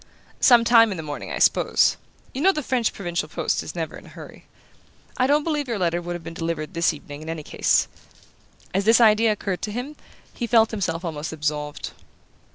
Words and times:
"Some 0.39 0.63
time 0.63 0.89
in 0.89 0.97
the 0.97 1.03
morning, 1.03 1.31
I 1.31 1.37
suppose. 1.37 1.95
You 2.33 2.41
know 2.41 2.51
the 2.51 2.63
French 2.63 2.91
provincial 2.91 3.29
post 3.29 3.61
is 3.61 3.75
never 3.75 3.95
in 3.95 4.07
a 4.07 4.09
hurry. 4.09 4.47
I 5.17 5.27
don't 5.27 5.43
believe 5.43 5.67
your 5.67 5.77
letter 5.77 6.01
would 6.01 6.15
have 6.15 6.23
been 6.23 6.33
delivered 6.33 6.73
this 6.73 6.91
evening 6.91 7.21
in 7.21 7.29
any 7.29 7.43
case." 7.43 7.87
As 8.73 8.85
this 8.85 8.99
idea 8.99 9.31
occurred 9.31 9.61
to 9.61 9.71
him 9.71 9.95
he 10.33 10.47
felt 10.47 10.71
himself 10.71 11.05
almost 11.05 11.31
absolved. 11.31 11.91